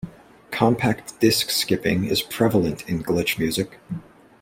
Compact 0.49 1.19
Disc 1.19 1.51
skipping 1.51 2.05
is 2.05 2.23
prevalent 2.23 2.89
in 2.89 3.03
glitch 3.03 3.37
music. 3.37 3.77